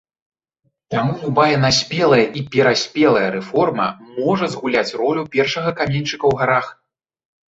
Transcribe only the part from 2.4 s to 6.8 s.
пераспелая рэформа можа згуляць ролю першага каменьчыка ў гарах.